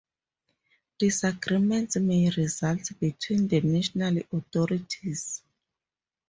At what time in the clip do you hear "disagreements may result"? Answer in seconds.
0.97-2.89